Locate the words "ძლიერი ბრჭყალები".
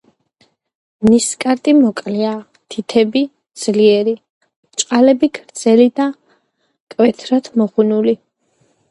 3.63-5.29